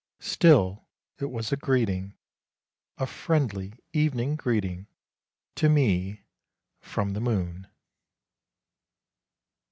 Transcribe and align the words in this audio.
Still 0.23 0.87
it 1.19 1.29
was 1.29 1.51
a 1.51 1.55
greeting, 1.55 2.15
a 2.97 3.05
friendly 3.05 3.73
evening 3.93 4.35
greeting, 4.35 4.87
to 5.53 5.69
me 5.69 6.23
from 6.81 7.13
the 7.13 7.21
moon. 7.21 7.67